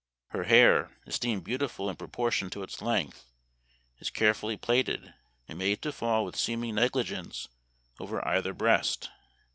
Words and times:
Her 0.29 0.45
hair, 0.45 0.97
esteemed 1.05 1.43
beautiful 1.43 1.87
in 1.87 1.95
proportion 1.95 2.49
to 2.49 2.63
its 2.63 2.81
length, 2.81 3.27
is 3.99 4.09
carefully 4.09 4.57
plaited, 4.57 5.13
and 5.47 5.59
made 5.59 5.83
to 5.83 5.91
fall 5.91 6.25
with 6.25 6.35
seeming 6.35 6.73
negligence 6.73 7.47
over 7.99 8.27
either 8.27 8.51
breast. 8.55 9.11